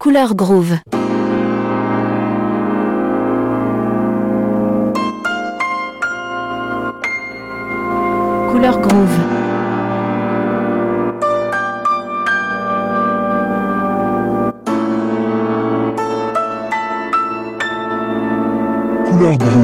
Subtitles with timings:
[0.00, 0.76] Couleur Groove.
[8.48, 9.18] Couleur Groove.
[19.10, 19.57] Couleur Groove.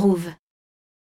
[0.00, 0.39] Groove.